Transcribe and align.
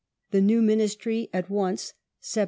The 0.31 0.41
new 0.41 0.63
Ministry 0.63 1.29
at 1.31 1.47
once 1.51 1.93
(Sept. 2.19 2.39